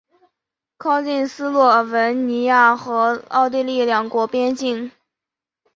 [0.79, 4.89] 靠近斯洛文尼亚和奥地利两国边境。